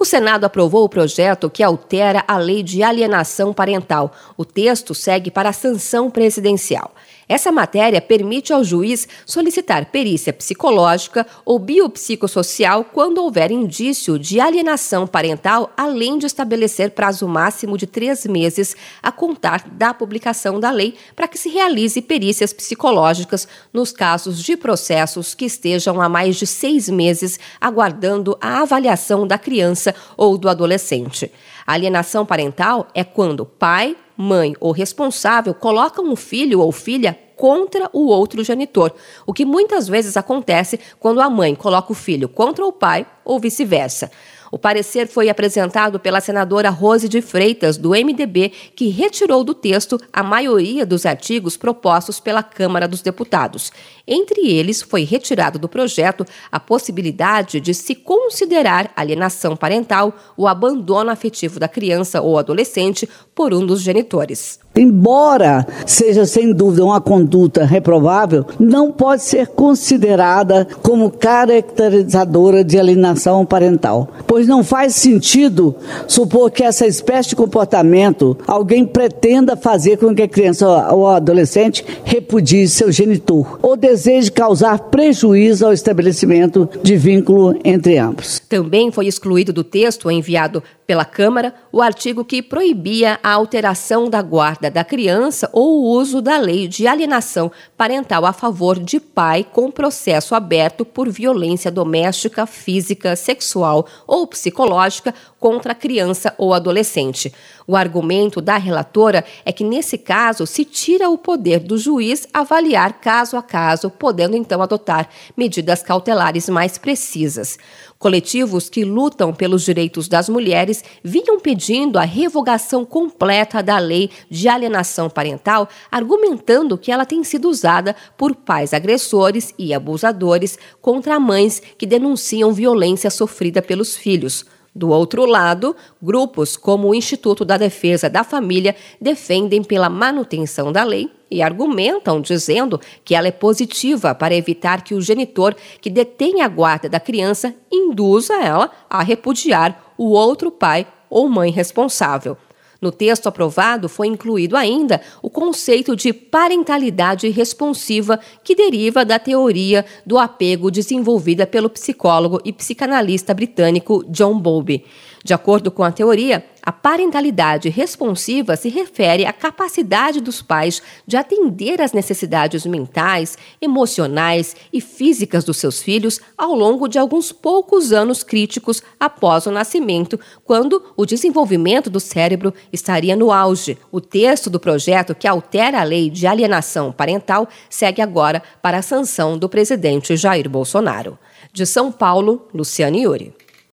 O 0.00 0.04
Senado 0.06 0.46
aprovou 0.46 0.82
o 0.82 0.88
projeto 0.88 1.50
que 1.50 1.62
altera 1.62 2.24
a 2.26 2.38
lei 2.38 2.62
de 2.62 2.82
alienação 2.82 3.52
parental. 3.52 4.10
O 4.34 4.46
texto 4.46 4.94
segue 4.94 5.30
para 5.30 5.50
a 5.50 5.52
sanção 5.52 6.10
presidencial. 6.10 6.94
Essa 7.30 7.52
matéria 7.52 8.00
permite 8.00 8.52
ao 8.52 8.64
juiz 8.64 9.06
solicitar 9.24 9.86
perícia 9.86 10.32
psicológica 10.32 11.24
ou 11.44 11.60
biopsicossocial 11.60 12.82
quando 12.82 13.18
houver 13.18 13.52
indício 13.52 14.18
de 14.18 14.40
alienação 14.40 15.06
parental, 15.06 15.72
além 15.76 16.18
de 16.18 16.26
estabelecer 16.26 16.90
prazo 16.90 17.28
máximo 17.28 17.78
de 17.78 17.86
três 17.86 18.26
meses 18.26 18.74
a 19.00 19.12
contar 19.12 19.64
da 19.70 19.94
publicação 19.94 20.58
da 20.58 20.72
lei 20.72 20.96
para 21.14 21.28
que 21.28 21.38
se 21.38 21.48
realize 21.48 22.02
perícias 22.02 22.52
psicológicas 22.52 23.46
nos 23.72 23.92
casos 23.92 24.42
de 24.42 24.56
processos 24.56 25.32
que 25.32 25.44
estejam 25.44 26.00
há 26.00 26.08
mais 26.08 26.34
de 26.34 26.48
seis 26.48 26.88
meses 26.88 27.38
aguardando 27.60 28.36
a 28.40 28.62
avaliação 28.62 29.24
da 29.24 29.38
criança 29.38 29.94
ou 30.16 30.36
do 30.36 30.48
adolescente. 30.48 31.30
A 31.64 31.74
alienação 31.74 32.26
parental 32.26 32.88
é 32.92 33.04
quando 33.04 33.46
pai, 33.46 33.96
mãe 34.20 34.54
ou 34.60 34.70
responsável 34.70 35.54
colocam 35.54 36.04
um 36.04 36.14
filho 36.14 36.60
ou 36.60 36.70
filha 36.70 37.18
contra 37.36 37.88
o 37.92 38.06
outro 38.08 38.44
genitor, 38.44 38.92
o 39.26 39.32
que 39.32 39.46
muitas 39.46 39.88
vezes 39.88 40.16
acontece 40.16 40.78
quando 40.98 41.22
a 41.22 41.30
mãe 41.30 41.54
coloca 41.54 41.90
o 41.90 41.94
filho 41.94 42.28
contra 42.28 42.64
o 42.66 42.70
pai 42.70 43.06
ou 43.24 43.40
vice-versa. 43.40 44.10
O 44.50 44.58
parecer 44.58 45.06
foi 45.06 45.28
apresentado 45.28 46.00
pela 46.00 46.20
senadora 46.20 46.70
Rose 46.70 47.08
de 47.08 47.22
Freitas, 47.22 47.76
do 47.76 47.90
MDB, 47.90 48.50
que 48.74 48.88
retirou 48.88 49.44
do 49.44 49.54
texto 49.54 50.00
a 50.12 50.22
maioria 50.22 50.84
dos 50.84 51.06
artigos 51.06 51.56
propostos 51.56 52.18
pela 52.18 52.42
Câmara 52.42 52.88
dos 52.88 53.00
Deputados. 53.00 53.70
Entre 54.06 54.50
eles, 54.50 54.82
foi 54.82 55.04
retirado 55.04 55.58
do 55.58 55.68
projeto 55.68 56.26
a 56.50 56.58
possibilidade 56.58 57.60
de 57.60 57.72
se 57.72 57.94
considerar 57.94 58.90
alienação 58.96 59.56
parental 59.56 60.12
o 60.36 60.48
abandono 60.48 61.10
afetivo 61.10 61.60
da 61.60 61.68
criança 61.68 62.20
ou 62.20 62.36
adolescente 62.36 63.08
por 63.34 63.54
um 63.54 63.64
dos 63.64 63.80
genitores. 63.80 64.58
Embora 64.80 65.66
seja 65.84 66.24
sem 66.24 66.54
dúvida 66.54 66.82
uma 66.82 67.02
conduta 67.02 67.66
reprovável, 67.66 68.46
não 68.58 68.90
pode 68.90 69.22
ser 69.22 69.48
considerada 69.48 70.66
como 70.82 71.10
caracterizadora 71.10 72.64
de 72.64 72.78
alienação 72.78 73.44
parental, 73.44 74.08
pois 74.26 74.48
não 74.48 74.64
faz 74.64 74.94
sentido 74.94 75.76
supor 76.08 76.50
que 76.50 76.64
essa 76.64 76.86
espécie 76.86 77.28
de 77.28 77.36
comportamento 77.36 78.38
alguém 78.46 78.86
pretenda 78.86 79.54
fazer 79.54 79.98
com 79.98 80.14
que 80.14 80.22
a 80.22 80.28
criança 80.28 80.66
ou 80.94 81.06
adolescente 81.08 81.84
repudie 82.02 82.66
seu 82.66 82.90
genitor 82.90 83.58
ou 83.60 83.76
deseje 83.76 84.32
causar 84.32 84.78
prejuízo 84.78 85.66
ao 85.66 85.74
estabelecimento 85.74 86.66
de 86.82 86.96
vínculo 86.96 87.54
entre 87.62 87.98
ambos. 87.98 88.40
Também 88.48 88.90
foi 88.90 89.06
excluído 89.06 89.52
do 89.52 89.62
texto 89.62 90.10
enviado 90.10 90.62
pela 90.90 91.04
Câmara 91.04 91.54
o 91.70 91.80
artigo 91.80 92.24
que 92.24 92.42
proibia 92.42 93.20
a 93.22 93.30
alteração 93.30 94.10
da 94.10 94.20
guarda 94.20 94.68
da 94.68 94.82
criança 94.82 95.48
ou 95.52 95.84
o 95.84 95.90
uso 95.90 96.20
da 96.20 96.36
lei 96.36 96.66
de 96.66 96.84
alienação 96.84 97.48
parental 97.76 98.26
a 98.26 98.32
favor 98.32 98.76
de 98.76 98.98
pai 98.98 99.46
com 99.52 99.70
processo 99.70 100.34
aberto 100.34 100.84
por 100.84 101.08
violência 101.08 101.70
doméstica, 101.70 102.44
física, 102.44 103.14
sexual 103.14 103.86
ou 104.04 104.26
psicológica 104.26 105.14
contra 105.38 105.76
criança 105.76 106.34
ou 106.36 106.52
adolescente. 106.52 107.32
O 107.70 107.76
argumento 107.76 108.40
da 108.40 108.56
relatora 108.56 109.24
é 109.44 109.52
que, 109.52 109.62
nesse 109.62 109.96
caso, 109.96 110.44
se 110.44 110.64
tira 110.64 111.08
o 111.08 111.16
poder 111.16 111.60
do 111.60 111.78
juiz 111.78 112.26
avaliar 112.34 112.94
caso 112.94 113.36
a 113.36 113.42
caso, 113.44 113.88
podendo 113.88 114.36
então 114.36 114.60
adotar 114.60 115.08
medidas 115.36 115.80
cautelares 115.80 116.48
mais 116.48 116.76
precisas. 116.78 117.56
Coletivos 117.96 118.68
que 118.68 118.84
lutam 118.84 119.32
pelos 119.32 119.62
direitos 119.62 120.08
das 120.08 120.28
mulheres 120.28 120.82
vinham 121.04 121.38
pedindo 121.38 121.96
a 121.96 122.02
revogação 122.02 122.84
completa 122.84 123.62
da 123.62 123.78
lei 123.78 124.10
de 124.28 124.48
alienação 124.48 125.08
parental, 125.08 125.68
argumentando 125.92 126.76
que 126.76 126.90
ela 126.90 127.06
tem 127.06 127.22
sido 127.22 127.48
usada 127.48 127.94
por 128.18 128.34
pais 128.34 128.74
agressores 128.74 129.54
e 129.56 129.72
abusadores 129.72 130.58
contra 130.80 131.20
mães 131.20 131.62
que 131.78 131.86
denunciam 131.86 132.52
violência 132.52 133.10
sofrida 133.10 133.62
pelos 133.62 133.96
filhos. 133.96 134.44
Do 134.74 134.90
outro 134.90 135.26
lado, 135.26 135.74
grupos 136.00 136.56
como 136.56 136.88
o 136.88 136.94
Instituto 136.94 137.44
da 137.44 137.56
Defesa 137.56 138.08
da 138.08 138.22
Família 138.22 138.76
defendem 139.00 139.64
pela 139.64 139.88
manutenção 139.88 140.70
da 140.70 140.84
lei 140.84 141.10
e 141.28 141.42
argumentam 141.42 142.20
dizendo 142.20 142.80
que 143.04 143.14
ela 143.14 143.28
é 143.28 143.32
positiva 143.32 144.14
para 144.14 144.34
evitar 144.34 144.82
que 144.82 144.94
o 144.94 145.00
genitor 145.00 145.56
que 145.80 145.90
detém 145.90 146.42
a 146.42 146.48
guarda 146.48 146.88
da 146.88 147.00
criança 147.00 147.54
induza 147.70 148.34
ela 148.34 148.70
a 148.88 149.02
repudiar 149.02 149.92
o 149.98 150.10
outro 150.10 150.50
pai 150.52 150.86
ou 151.08 151.28
mãe 151.28 151.50
responsável. 151.50 152.36
No 152.80 152.90
texto 152.90 153.26
aprovado 153.26 153.88
foi 153.88 154.06
incluído 154.06 154.56
ainda 154.56 155.00
o 155.20 155.28
conceito 155.28 155.94
de 155.94 156.12
parentalidade 156.12 157.28
responsiva, 157.28 158.18
que 158.42 158.54
deriva 158.54 159.04
da 159.04 159.18
teoria 159.18 159.84
do 160.06 160.18
apego 160.18 160.70
desenvolvida 160.70 161.46
pelo 161.46 161.68
psicólogo 161.68 162.40
e 162.44 162.52
psicanalista 162.52 163.34
britânico 163.34 164.04
John 164.08 164.38
Bowlby. 164.38 164.84
De 165.22 165.34
acordo 165.34 165.70
com 165.70 165.84
a 165.84 165.92
teoria, 165.92 166.44
a 166.62 166.72
parentalidade 166.72 167.68
responsiva 167.68 168.56
se 168.56 168.68
refere 168.68 169.24
à 169.24 169.32
capacidade 169.32 170.20
dos 170.20 170.42
pais 170.42 170.82
de 171.06 171.16
atender 171.16 171.80
às 171.80 171.92
necessidades 171.92 172.66
mentais, 172.66 173.38
emocionais 173.60 174.54
e 174.72 174.80
físicas 174.80 175.44
dos 175.44 175.56
seus 175.56 175.82
filhos 175.82 176.20
ao 176.36 176.54
longo 176.54 176.88
de 176.88 176.98
alguns 176.98 177.32
poucos 177.32 177.92
anos 177.92 178.22
críticos 178.22 178.82
após 178.98 179.46
o 179.46 179.50
nascimento, 179.50 180.20
quando 180.44 180.82
o 180.96 181.06
desenvolvimento 181.06 181.88
do 181.88 182.00
cérebro 182.00 182.52
estaria 182.72 183.16
no 183.16 183.32
auge. 183.32 183.78
O 183.90 184.00
texto 184.00 184.50
do 184.50 184.60
projeto 184.60 185.14
que 185.14 185.26
altera 185.26 185.80
a 185.80 185.84
lei 185.84 186.10
de 186.10 186.26
alienação 186.26 186.92
parental 186.92 187.48
segue 187.68 188.02
agora 188.02 188.42
para 188.60 188.78
a 188.78 188.82
sanção 188.82 189.38
do 189.38 189.48
presidente 189.48 190.16
Jair 190.16 190.48
Bolsonaro. 190.48 191.18
De 191.52 191.64
São 191.64 191.90
Paulo, 191.90 192.48
Luciane 192.54 193.02
Yuri. 193.02 193.34